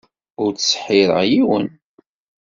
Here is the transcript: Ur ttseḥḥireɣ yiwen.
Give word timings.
Ur 0.43 0.49
ttseḥḥireɣ 0.53 1.19
yiwen. 1.31 1.67